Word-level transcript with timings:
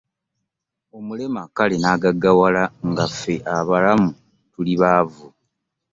Omulema 0.97 1.41
kale 1.55 1.75
n'agaggawala 1.79 2.63
nga 2.89 3.05
ffe 3.15 3.33
abalamu 3.57 4.09
tuli 4.51 4.73
baavu. 4.81 5.25